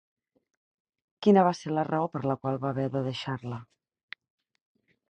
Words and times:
Quina 1.27 1.43
va 1.47 1.51
ser 1.59 1.75
la 1.75 1.85
raó 1.91 2.09
per 2.15 2.23
la 2.33 2.39
qual 2.43 2.59
va 2.65 2.73
haver 2.73 2.89
de 2.97 3.07
deixar-la? 3.11 3.63